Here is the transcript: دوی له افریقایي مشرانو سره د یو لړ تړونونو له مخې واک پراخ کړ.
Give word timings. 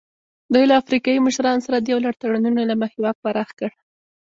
دوی 0.53 0.65
له 0.69 0.75
افریقایي 0.81 1.19
مشرانو 1.27 1.65
سره 1.65 1.77
د 1.79 1.85
یو 1.93 1.99
لړ 2.05 2.13
تړونونو 2.21 2.61
له 2.69 2.75
مخې 2.81 2.97
واک 3.01 3.17
پراخ 3.23 3.49
کړ. 3.59 3.71